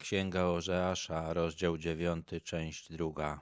Księga 0.00 0.44
Ozeasza, 0.44 1.32
rozdział 1.32 1.78
9, 1.78 2.28
część 2.44 2.92
druga. 2.92 3.40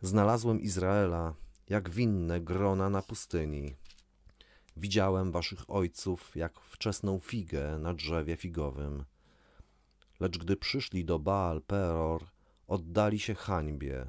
Znalazłem 0.00 0.60
Izraela 0.60 1.34
jak 1.68 1.90
winne 1.90 2.40
grona 2.40 2.90
na 2.90 3.02
pustyni. 3.02 3.76
Widziałem 4.76 5.32
waszych 5.32 5.70
ojców 5.70 6.36
jak 6.36 6.60
wczesną 6.60 7.18
figę 7.18 7.78
na 7.78 7.94
drzewie 7.94 8.36
figowym. 8.36 9.04
Lecz 10.20 10.38
gdy 10.38 10.56
przyszli 10.56 11.04
do 11.04 11.18
Baal 11.18 11.62
Peror, 11.62 12.24
oddali 12.66 13.18
się 13.18 13.34
hańbie. 13.34 14.06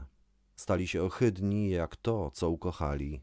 Stali 0.55 0.87
się 0.87 1.03
ohydni 1.03 1.69
jak 1.69 1.95
to, 1.95 2.31
co 2.31 2.49
ukochali. 2.49 3.21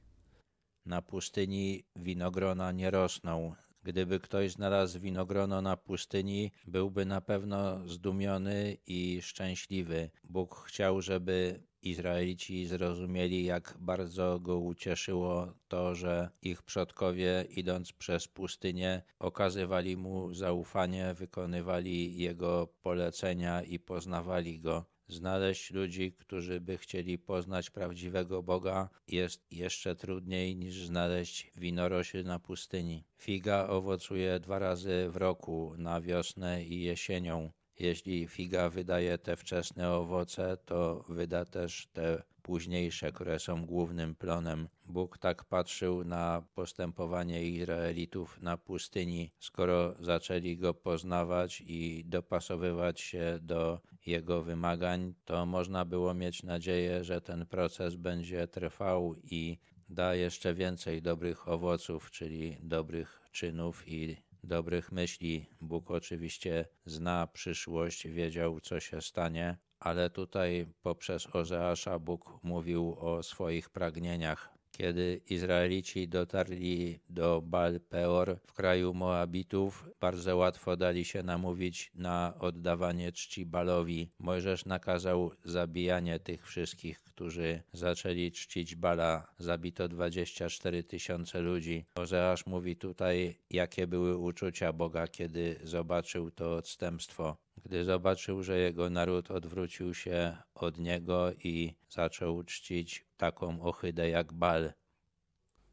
Na 0.87 1.03
pustyni 1.03 1.85
winogrona 1.96 2.73
nie 2.73 2.91
rosną. 2.91 3.55
Gdyby 3.87 4.21
ktoś 4.21 4.53
znalazł 4.53 5.00
winogrono 5.00 5.62
na 5.62 5.77
pustyni, 5.77 6.53
byłby 6.66 7.07
na 7.07 7.21
pewno 7.21 7.89
zdumiony 7.89 8.76
i 8.86 9.22
szczęśliwy. 9.22 10.11
Bóg 10.25 10.64
chciał, 10.67 11.03
żeby 11.03 11.61
Izraelici 11.82 12.67
zrozumieli, 12.67 13.45
jak 13.45 13.76
bardzo 13.81 14.40
go 14.40 14.59
ucieszyło 14.59 15.53
to, 15.68 15.95
że 15.95 16.31
ich 16.43 16.62
przodkowie, 16.62 17.45
idąc 17.57 17.93
przez 17.93 18.29
pustynię, 18.29 19.03
okazywali 19.18 19.96
mu 19.96 20.34
zaufanie, 20.34 21.14
wykonywali 21.14 22.18
jego 22.18 22.68
polecenia 22.82 23.62
i 23.62 23.79
poznawali 23.79 24.61
go. 24.61 24.96
Znaleźć 25.09 25.71
ludzi, 25.71 26.13
którzy 26.13 26.61
by 26.61 26.79
chcieli 26.79 27.19
poznać 27.19 27.71
prawdziwego 27.71 28.43
Boga, 28.43 28.89
jest 29.09 29.46
jeszcze 29.51 29.96
trudniej 29.96 30.57
niż 30.57 30.87
znaleźć 30.87 31.51
winorośl 31.57 32.25
na 32.25 32.39
pustyni. 32.39 33.05
Figa 33.19 33.69
owocuje 33.69 34.41
dwa 34.41 34.59
razy 34.59 35.09
w 35.11 35.17
roku, 35.17 35.75
na 35.79 36.01
wiosnę 36.01 36.65
i 36.65 36.81
jesienią. 36.81 37.51
Jeśli 37.79 38.27
figa 38.29 38.69
wydaje 38.69 39.19
te 39.19 39.37
wczesne 39.37 39.91
owoce, 39.91 40.57
to 40.57 41.05
wyda 41.09 41.45
też 41.45 41.89
te 41.93 42.23
późniejsze, 42.47 43.12
które 43.12 43.39
są 43.39 43.66
głównym 43.66 44.14
plonem. 44.14 44.69
Bóg 44.84 45.19
tak 45.19 45.44
patrzył 45.44 46.05
na 46.05 46.42
postępowanie 46.55 47.50
Izraelitów 47.50 48.41
na 48.41 48.56
pustyni, 48.56 49.30
skoro 49.39 49.94
zaczęli 50.00 50.56
go 50.56 50.74
poznawać 50.74 51.62
i 51.67 52.05
dopasowywać 52.05 53.00
się 53.00 53.39
do 53.42 53.80
jego 54.06 54.42
wymagań, 54.42 55.14
to 55.24 55.47
można 55.47 55.84
było 55.84 56.14
mieć 56.14 56.42
nadzieję, 56.42 57.05
że 57.05 57.20
ten 57.20 57.47
proces 57.47 57.97
będzie 57.97 58.48
trwał 58.48 59.14
i 59.22 59.58
da 59.89 60.14
jeszcze 60.14 60.55
więcej 60.55 61.02
dobrych 61.02 61.48
owoców, 61.48 62.11
czyli 62.11 62.56
dobrych 62.62 63.20
czynów 63.33 63.89
i 63.89 64.17
dobrych 64.44 64.92
myśli. 64.92 65.47
Bóg 65.61 65.91
oczywiście 65.91 66.64
zna 66.84 67.27
przyszłość, 67.27 68.08
wiedział, 68.08 68.61
co 68.61 68.80
się 68.80 69.02
stanie, 69.02 69.56
ale 69.81 70.11
tutaj 70.11 70.67
poprzez 70.83 71.37
Ozeasza 71.37 71.99
Bóg 71.99 72.39
mówił 72.43 72.97
o 73.01 73.23
swoich 73.23 73.71
pragnieniach. 73.71 74.57
Kiedy 74.71 75.21
Izraelici 75.31 76.09
dotarli 76.09 77.01
do 77.09 77.43
Baal 77.43 77.81
Peor 77.81 78.39
w 78.47 78.53
kraju 78.53 78.95
Moabitów, 78.95 79.89
bardzo 80.01 80.37
łatwo 80.37 80.77
dali 80.77 81.05
się 81.05 81.23
namówić 81.23 81.91
na 81.95 82.35
oddawanie 82.39 83.13
czci 83.13 83.47
Balowi. 83.47 84.11
Mojżesz 84.19 84.65
nakazał 84.65 85.31
zabijanie 85.45 86.21
tych 86.21 86.47
wszystkich, 86.47 87.01
którzy 87.17 87.62
zaczęli 87.72 88.33
czcić 88.33 88.75
Bala. 88.75 89.27
Zabito 89.39 89.89
24 89.89 90.84
tysiące 90.84 91.41
ludzi. 91.41 91.84
Ozeasz 91.95 92.47
mówi 92.47 92.77
tutaj, 92.77 93.39
jakie 93.50 93.86
były 93.86 94.17
uczucia 94.17 94.73
Boga, 94.73 95.08
kiedy 95.08 95.61
zobaczył 95.62 96.31
to 96.31 96.56
odstępstwo 96.56 97.36
gdy 97.64 97.84
zobaczył, 97.84 98.42
że 98.42 98.58
jego 98.58 98.91
naród 98.91 99.31
odwrócił 99.31 99.95
się 99.95 100.36
od 100.55 100.78
niego 100.78 101.33
i 101.33 101.75
zaczął 101.89 102.42
czcić 102.42 103.06
taką 103.17 103.62
ohydę 103.62 104.08
jak 104.08 104.33
Bal. 104.33 104.73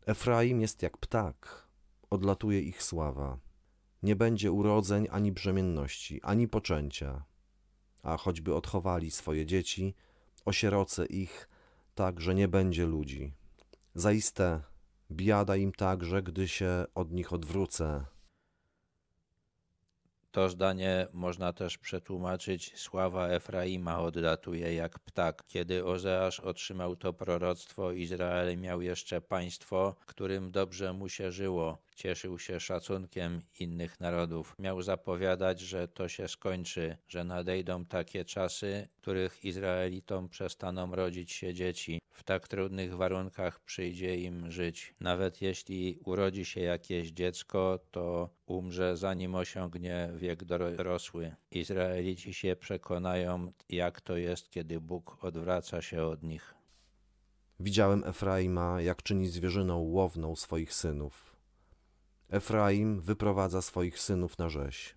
Efraim 0.06 0.62
jest 0.62 0.82
jak 0.82 0.98
ptak, 0.98 1.68
odlatuje 2.10 2.62
ich 2.62 2.84
sława. 2.84 3.40
Nie 4.04 4.16
będzie 4.16 4.52
urodzeń 4.52 5.08
ani 5.12 5.32
brzemienności, 5.32 6.22
ani 6.22 6.48
poczęcia. 6.48 7.26
A 8.04 8.18
choćby 8.18 8.56
odchowali 8.56 9.12
swoje 9.12 9.46
dzieci, 9.46 9.96
osierocę 10.46 11.06
ich 11.06 11.50
tak, 11.96 12.22
że 12.22 12.36
nie 12.36 12.48
będzie 12.48 12.86
ludzi. 12.86 13.34
Zaiste 13.96 14.62
biada 15.12 15.56
im 15.56 15.72
także, 15.72 16.24
gdy 16.24 16.48
się 16.48 16.86
od 16.96 17.12
nich 17.12 17.34
odwrócę, 17.34 18.06
to 20.34 20.50
zdanie 20.50 21.08
można 21.14 21.54
też 21.54 21.78
przetłumaczyć 21.78 22.80
sława 22.80 23.28
Efraima 23.28 24.00
odlatuje 24.00 24.74
jak 24.76 25.00
ptak. 25.00 25.44
Kiedy 25.48 25.86
Ozeasz 25.86 26.40
otrzymał 26.40 26.96
to 26.96 27.14
proroctwo, 27.14 27.92
Izrael 27.92 28.58
miał 28.58 28.82
jeszcze 28.82 29.22
państwo, 29.22 29.96
którym 30.06 30.52
dobrze 30.52 30.94
mu 30.94 31.10
się 31.10 31.32
żyło. 31.32 31.78
Cieszył 31.96 32.40
się 32.40 32.60
szacunkiem 32.60 33.42
innych 33.60 34.00
narodów. 34.00 34.56
Miał 34.60 34.82
zapowiadać, 34.82 35.60
że 35.60 35.88
to 35.88 36.08
się 36.08 36.28
skończy, 36.28 36.98
że 37.08 37.24
nadejdą 37.24 37.86
takie 37.86 38.26
czasy, 38.26 38.88
których 38.96 39.46
Izraelitom 39.46 40.30
przestaną 40.30 40.96
rodzić 40.96 41.32
się 41.32 41.54
dzieci. 41.54 42.00
W 42.12 42.24
tak 42.24 42.48
trudnych 42.48 42.96
warunkach 42.96 43.60
przyjdzie 43.60 44.18
im 44.18 44.52
żyć. 44.52 44.96
Nawet 45.00 45.42
jeśli 45.42 46.00
urodzi 46.06 46.46
się 46.46 46.62
jakieś 46.62 47.12
dziecko, 47.12 47.80
to 47.92 48.30
umrze 48.46 48.98
zanim 48.98 49.36
osiągnie 49.36 50.10
wiek 50.16 50.44
dorosły. 50.44 51.36
Izraelici 51.52 52.34
się 52.34 52.56
przekonają, 52.56 53.52
jak 53.70 54.02
to 54.02 54.18
jest, 54.18 54.50
kiedy 54.50 54.82
Bóg 54.82 55.24
odwraca 55.24 55.82
się 55.82 56.04
od 56.04 56.24
nich. 56.24 56.54
Widziałem 57.60 58.04
Efraima, 58.04 58.82
jak 58.82 59.04
czyni 59.04 59.28
zwierzyną 59.28 59.78
łowną 59.78 60.36
swoich 60.36 60.74
synów 60.74 61.33
Efraim 62.34 63.02
wyprowadza 63.02 63.62
swoich 63.62 64.00
synów 64.00 64.38
na 64.38 64.50
rzeź. 64.50 64.96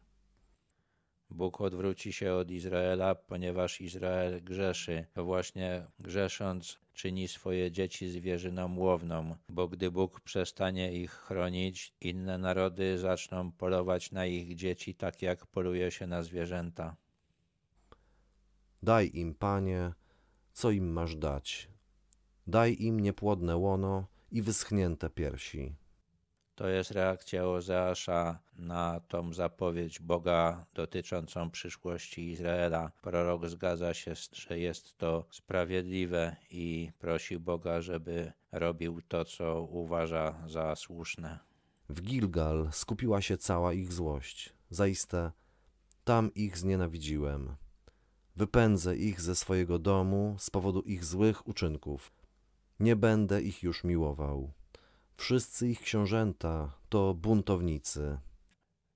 Bóg 1.30 1.60
odwróci 1.60 2.12
się 2.12 2.34
od 2.34 2.50
Izraela, 2.50 3.14
ponieważ 3.14 3.80
Izrael 3.80 4.44
grzeszy. 4.44 5.06
Właśnie 5.16 5.86
grzesząc 5.98 6.78
czyni 6.94 7.28
swoje 7.28 7.70
dzieci 7.70 8.08
zwierzyną 8.08 8.78
łowną, 8.78 9.36
bo 9.48 9.69
gdy 9.69 9.91
Bóg 9.91 10.20
przestanie 10.20 10.92
ich 11.02 11.10
chronić, 11.10 11.94
inne 12.00 12.38
narody 12.38 12.98
zaczną 12.98 13.53
polować 13.53 14.12
na 14.12 14.26
ich 14.26 14.54
dzieci 14.54 14.94
tak 14.94 15.22
jak 15.22 15.47
poluje 15.47 15.91
się 15.91 16.06
na 16.06 16.22
zwierzęta. 16.22 16.97
Daj 18.82 19.10
im, 19.14 19.34
Panie, 19.34 19.92
co 20.53 20.70
im 20.70 20.92
masz 20.92 21.16
dać. 21.16 21.68
Daj 22.47 22.76
im 22.78 23.00
niepłodne 23.00 23.56
łono 23.56 24.06
i 24.30 24.42
wyschnięte 24.42 25.10
piersi. 25.10 25.85
To 26.56 26.69
jest 26.69 26.91
reakcja 26.91 27.49
Ozeasza 27.49 28.39
na 28.59 29.00
tą 29.09 29.33
zapowiedź 29.33 30.00
Boga 30.00 30.67
dotyczącą 30.75 31.50
przyszłości 31.50 32.31
Izraela. 32.31 32.93
Prorok 33.03 33.47
zgadza 33.47 33.94
się, 33.94 34.12
że 34.33 34.59
jest 34.59 34.99
to 34.99 35.25
sprawiedliwe 35.31 36.37
i 36.50 36.93
prosi 36.99 37.39
Boga, 37.39 37.81
żeby 37.81 38.33
robił 38.53 39.03
to, 39.09 39.25
co 39.25 39.62
uważa 39.62 40.34
za 40.47 40.77
słuszne. 40.77 41.39
W 41.89 42.03
Gilgal 42.03 42.69
skupiła 42.72 43.22
się 43.22 43.37
cała 43.39 43.72
ich 43.72 43.93
złość. 43.93 44.53
Zaiste, 44.71 45.33
tam 46.05 46.34
ich 46.34 46.59
znienawidziłem. 46.59 47.56
Wypędzę 48.37 48.97
ich 48.97 49.21
ze 49.21 49.34
swojego 49.34 49.78
domu 49.78 50.37
z 50.39 50.50
powodu 50.50 50.81
ich 50.81 51.05
złych 51.05 51.49
uczynków. 51.49 52.12
Nie 52.81 52.97
będę 52.97 53.43
ich 53.43 53.62
już 53.62 53.84
miłował. 53.84 54.53
Wszyscy 55.16 55.69
ich 55.69 55.81
książęta 55.81 56.72
to 56.88 57.15
buntownicy. 57.15 58.19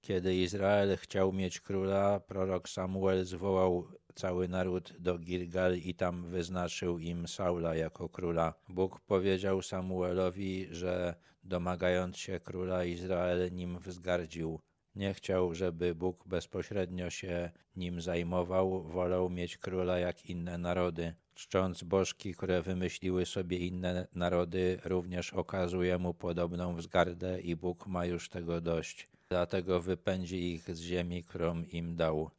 Kiedy 0.01 0.35
Izrael 0.35 0.97
chciał 0.97 1.33
mieć 1.33 1.61
króla, 1.61 2.21
prorok 2.21 2.69
Samuel 2.69 3.25
zwołał 3.25 3.89
cały 4.15 4.49
naród 4.49 4.93
do 4.99 5.19
Gilgal 5.19 5.77
i 5.77 5.95
tam 5.95 6.25
wyznaczył 6.25 6.99
im 6.99 7.29
Saula 7.29 7.75
jako 7.75 8.09
króla. 8.09 8.55
Bóg 8.69 9.01
powiedział 9.01 9.63
Samuelowi, 9.63 10.67
że 10.71 11.15
domagając 11.45 12.17
się 12.17 12.41
króla, 12.41 12.85
Izrael 12.85 13.53
nim 13.53 13.79
wzgardził. 13.79 14.61
Nie 14.95 15.15
chciał, 15.15 15.55
żeby 15.55 15.95
Bóg 15.95 16.25
bezpośrednio 16.27 17.11
się 17.11 17.51
nim 17.77 18.01
zajmował, 18.01 18.83
wolał 18.83 19.31
mieć 19.31 19.59
króla 19.59 19.99
jak 19.99 20.27
inne 20.27 20.59
narody. 20.59 21.15
Czcząc 21.35 21.83
bożki, 21.83 22.35
które 22.35 22.63
wymyśliły 22.63 23.27
sobie 23.27 23.59
inne 23.59 24.07
narody, 24.15 24.81
również 24.85 25.33
okazuje 25.33 25.99
mu 25.99 26.15
podobną 26.15 26.75
wzgardę 26.77 27.41
i 27.41 27.57
Bóg 27.57 27.87
ma 27.87 28.07
już 28.07 28.29
tego 28.29 28.61
dość. 28.61 29.09
Dlatego 29.29 29.81
wypędzi 29.81 30.53
ich 30.55 30.77
z 30.77 30.81
ziemi, 30.81 31.25
którą 31.25 31.63
im 31.63 31.97
dał. 31.97 32.31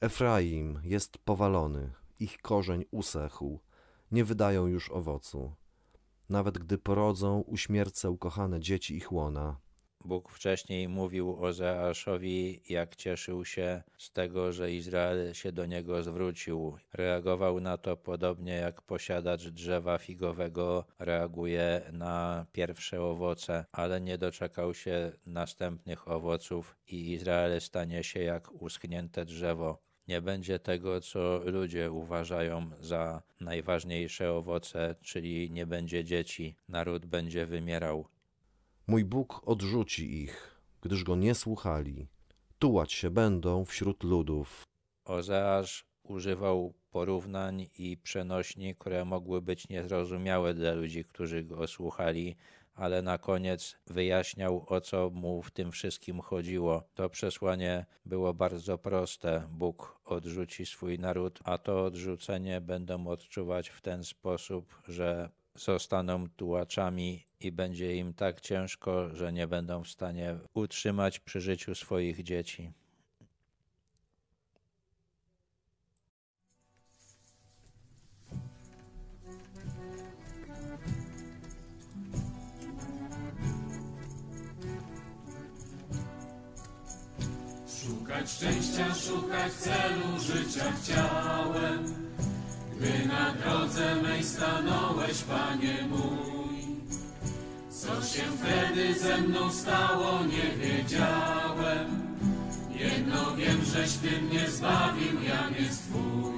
Efraim 0.00 0.80
jest 0.84 1.18
powalony, 1.18 1.92
ich 2.20 2.38
korzeń 2.38 2.84
usechł, 2.90 3.60
nie 4.12 4.24
wydają 4.24 4.66
już 4.66 4.90
owocu. 4.90 5.54
Nawet 6.28 6.58
gdy 6.58 6.78
porodzą, 6.78 7.40
uśmiercę 7.40 8.10
ukochane 8.10 8.60
dzieci 8.60 8.96
ich 8.96 9.12
łona. 9.12 9.60
Bóg 10.04 10.30
wcześniej 10.30 10.88
mówił 10.88 11.44
Ozeaszowi, 11.44 12.60
jak 12.68 12.96
cieszył 12.96 13.44
się 13.44 13.82
z 13.98 14.12
tego, 14.12 14.52
że 14.52 14.72
Izrael 14.72 15.34
się 15.34 15.52
do 15.52 15.66
niego 15.66 16.02
zwrócił. 16.02 16.76
Reagował 16.92 17.60
na 17.60 17.76
to 17.78 17.96
podobnie 17.96 18.52
jak 18.52 18.82
posiadacz 18.82 19.48
drzewa 19.48 19.98
figowego 19.98 20.84
reaguje 20.98 21.82
na 21.92 22.46
pierwsze 22.52 23.02
owoce, 23.02 23.64
ale 23.72 24.00
nie 24.00 24.18
doczekał 24.18 24.74
się 24.74 25.12
następnych 25.26 26.08
owoców 26.08 26.76
i 26.88 27.12
Izrael 27.12 27.60
stanie 27.60 28.04
się 28.04 28.20
jak 28.20 28.62
uschnięte 28.62 29.24
drzewo. 29.24 29.78
Nie 30.08 30.22
będzie 30.22 30.58
tego, 30.58 31.00
co 31.00 31.40
ludzie 31.44 31.90
uważają 31.92 32.70
za 32.80 33.22
najważniejsze 33.40 34.32
owoce, 34.32 34.94
czyli 35.02 35.50
nie 35.50 35.66
będzie 35.66 36.04
dzieci. 36.04 36.56
Naród 36.68 37.06
będzie 37.06 37.46
wymierał. 37.46 38.06
Mój 38.92 39.04
Bóg 39.04 39.48
odrzuci 39.48 40.22
ich, 40.22 40.60
gdyż 40.80 41.04
go 41.04 41.16
nie 41.16 41.34
słuchali. 41.34 42.08
Tułać 42.58 42.92
się 42.92 43.10
będą 43.10 43.64
wśród 43.64 44.04
ludów. 44.04 44.62
Ozeasz 45.04 45.84
używał 46.02 46.74
porównań 46.90 47.66
i 47.78 47.96
przenośni, 47.96 48.74
które 48.74 49.04
mogły 49.04 49.42
być 49.42 49.68
niezrozumiałe 49.68 50.54
dla 50.54 50.72
ludzi, 50.72 51.04
którzy 51.04 51.44
go 51.44 51.66
słuchali, 51.66 52.36
ale 52.74 53.02
na 53.02 53.18
koniec 53.18 53.76
wyjaśniał, 53.86 54.64
o 54.68 54.80
co 54.80 55.10
mu 55.10 55.42
w 55.42 55.50
tym 55.50 55.72
wszystkim 55.72 56.20
chodziło. 56.20 56.82
To 56.94 57.10
przesłanie 57.10 57.86
było 58.04 58.34
bardzo 58.34 58.78
proste. 58.78 59.48
Bóg 59.50 60.00
odrzuci 60.04 60.66
swój 60.66 60.98
naród, 60.98 61.40
a 61.44 61.58
to 61.58 61.84
odrzucenie 61.84 62.60
będą 62.60 63.06
odczuwać 63.06 63.68
w 63.68 63.80
ten 63.80 64.04
sposób, 64.04 64.82
że 64.88 65.30
zostaną 65.54 66.28
tułaczami 66.28 67.26
i 67.40 67.52
będzie 67.52 67.96
im 67.96 68.14
tak 68.14 68.40
ciężko, 68.40 69.14
że 69.14 69.32
nie 69.32 69.46
będą 69.46 69.84
w 69.84 69.88
stanie 69.88 70.38
utrzymać 70.54 71.20
przy 71.20 71.40
życiu 71.40 71.74
swoich 71.74 72.22
dzieci. 72.22 72.72
Szukać 87.82 88.30
szczęścia, 88.30 88.94
szukać 88.94 89.52
celu 89.52 90.20
życia 90.20 90.72
chciałem, 90.72 92.11
gdy 92.82 93.06
na 93.08 93.32
drodze 93.32 93.96
mej 94.02 94.24
stanąłeś, 94.24 95.22
Panie 95.22 95.86
mój. 95.90 96.62
Co 97.70 97.94
się 98.06 98.22
wtedy 98.22 98.94
ze 98.94 99.18
mną 99.18 99.52
stało, 99.52 100.24
nie 100.24 100.56
wiedziałem. 100.66 102.02
Jedno 102.70 103.36
wiem, 103.36 103.64
żeś 103.64 103.92
Ty 103.92 104.22
mnie 104.22 104.50
zbawił, 104.50 105.22
Jan 105.22 105.54
jest 105.60 105.82
Twój. 105.82 106.32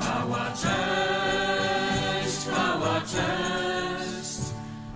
Chwała, 0.00 0.52
cześć, 0.62 2.36
chwała, 2.36 3.00
cześć, 3.00 4.38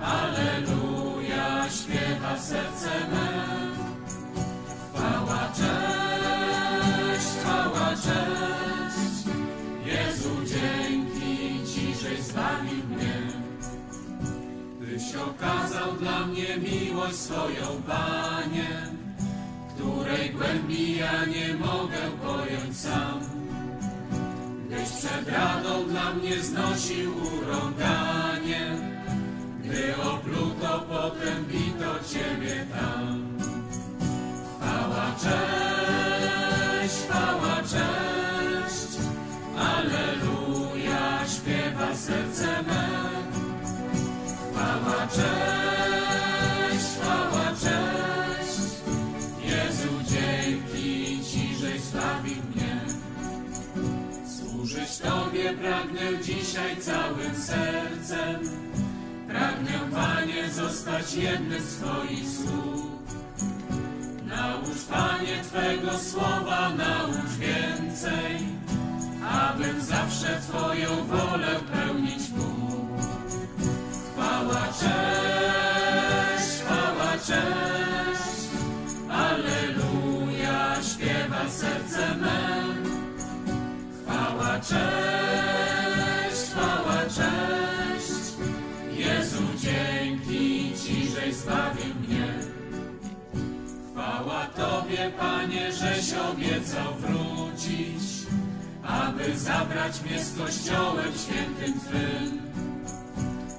Aleluja, 0.01 1.67
śpiewa 1.71 2.39
serce 2.39 2.78
okazał 15.25 15.93
dla 15.93 16.27
mnie 16.27 16.59
miłość 16.59 17.17
swoją, 17.17 17.83
Panie, 17.87 18.87
której 19.75 20.31
głębi 20.31 20.97
ja 20.97 21.25
nie 21.25 21.55
mogę 21.55 21.99
pojąć 22.23 22.77
sam. 22.77 23.21
Gdyś 24.67 24.89
przed 24.89 25.29
radą 25.29 25.89
dla 25.89 26.15
mnie 26.15 26.43
znosił 26.43 27.13
urąganie, 27.17 28.77
gdy 29.65 29.97
opluto, 29.97 30.85
potem 30.89 31.45
bito 31.45 31.95
Ciebie 32.09 32.67
tam. 32.73 33.39
Chwała, 34.59 35.15
cześć, 35.23 35.78
Służyć 54.79 54.99
Tobie 54.99 55.53
pragnę 55.53 56.19
dzisiaj 56.23 56.77
całym 56.77 57.37
sercem, 57.37 58.41
pragnę, 59.29 59.71
Panie, 59.93 60.51
zostać 60.51 61.15
jednym 61.15 61.63
z 61.63 61.77
Twoich 61.77 62.29
sług. 62.29 63.03
Naucz, 64.27 64.85
Panie, 64.91 65.43
Twego 65.43 65.99
słowa, 65.99 66.71
naucz 66.77 67.31
więcej, 67.39 68.47
abym 69.31 69.81
zawsze 69.81 70.41
Twoją 70.49 71.07
wolę 71.07 71.58
cześć, 84.69 86.43
chwała, 86.51 87.03
cześć, 87.05 88.33
Jezu, 88.97 89.43
dzięki 89.57 90.73
Ci, 90.85 91.09
żeś 91.11 91.35
zbawił 91.35 91.95
mnie. 91.95 92.29
Chwała 93.93 94.47
Tobie, 94.47 95.11
Panie, 95.19 95.73
żeś 95.73 96.13
obiecał 96.13 96.95
wrócić, 96.95 98.03
aby 98.83 99.39
zabrać 99.39 100.03
mnie 100.03 100.25
z 100.25 100.39
Kościołem 100.39 101.13
świętym 101.27 101.81
Twym. 101.81 102.41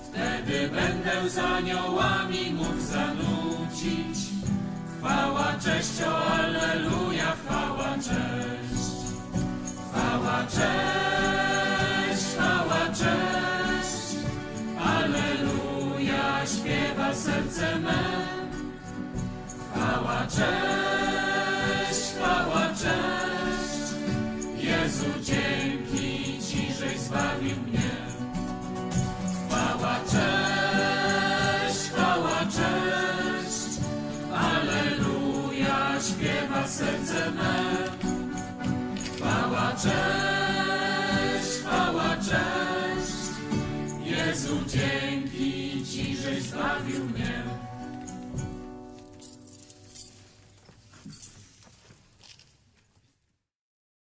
Wtedy 0.03 0.69
będę 0.69 1.29
z 1.29 1.37
aniołami 1.37 2.53
mógł 2.53 2.81
zanucić. 2.81 4.29
Chwała, 4.97 5.53
cześć, 5.63 6.01
o 6.07 6.33
Alleluja, 6.33 7.35
chwała, 7.45 7.95
cześć. 7.95 8.58
Serce 17.19 17.79
me. 17.79 18.01
Chwała, 19.73 20.27
cześć, 20.27 22.01
chwała, 22.15 22.67
cześć. 22.67 23.85
Jezu, 24.57 25.05
dzięki 25.23 26.39
Ci, 26.41 26.73
żeś 26.79 26.99
zbawił 26.99 27.57
mnie. 27.67 27.91
Chwała, 29.47 29.95
cześć, 30.11 31.79
chwała, 31.89 32.39
cześć. 32.39 33.79
Aleluja, 34.33 36.01
śpiewa 36.01 36.67
serce 36.67 37.31
me. 37.31 38.08
Chwała, 39.29 39.71
cześć, 39.71 41.49
chwała, 41.59 42.15
cześć. 42.17 43.13
Jezu, 44.03 44.57
dzięki 44.67 45.85
Ci, 45.85 46.17
żeś 46.17 46.41
zbawił 46.41 47.05
mnie. 47.05 47.58